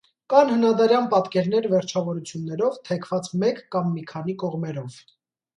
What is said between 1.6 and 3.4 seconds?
վերջավորություններով, թեքված